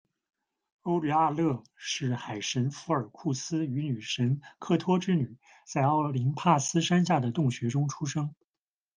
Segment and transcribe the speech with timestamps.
[0.81, 8.33] 欧律阿勒是海神福耳库斯与女神刻托之女，在奥林帕斯山下的洞穴中出生。